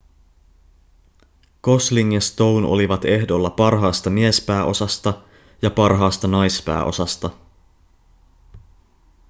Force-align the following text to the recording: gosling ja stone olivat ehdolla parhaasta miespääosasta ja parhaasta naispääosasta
gosling 1.63 2.13
ja 2.13 2.21
stone 2.21 2.67
olivat 2.67 3.05
ehdolla 3.05 3.49
parhaasta 3.49 4.09
miespääosasta 4.09 5.21
ja 5.61 5.69
parhaasta 5.71 6.27
naispääosasta 6.27 7.29